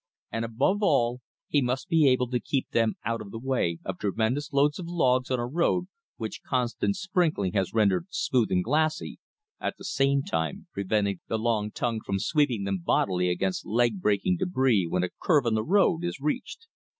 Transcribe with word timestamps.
And 0.31 0.43
above 0.43 0.81
all, 0.81 1.21
he 1.47 1.61
must 1.61 1.87
be 1.87 2.07
able 2.09 2.27
to 2.31 2.39
keep 2.39 2.71
them 2.71 2.95
out 3.05 3.21
of 3.21 3.29
the 3.29 3.37
way 3.37 3.77
of 3.85 3.99
tremendous 3.99 4.51
loads 4.51 4.79
of 4.79 4.87
logs 4.87 5.29
on 5.29 5.37
a 5.37 5.45
road 5.45 5.85
which 6.17 6.41
constant 6.41 6.95
sprinkling 6.95 7.53
has 7.53 7.71
rendered 7.75 8.07
smooth 8.09 8.51
and 8.51 8.63
glassy, 8.63 9.19
at 9.59 9.77
the 9.77 9.83
same 9.85 10.23
time 10.23 10.65
preventing 10.73 11.19
the 11.27 11.37
long 11.37 11.69
tongue 11.69 11.99
from 12.03 12.17
sweeping 12.17 12.63
them 12.63 12.79
bodily 12.79 13.29
against 13.29 13.63
leg 13.63 14.01
breaking 14.01 14.37
debris 14.37 14.87
when 14.89 15.03
a 15.03 15.09
curve 15.21 15.45
in 15.45 15.53
the 15.53 15.63
road 15.63 16.03
is 16.03 16.19
reached. 16.19 16.65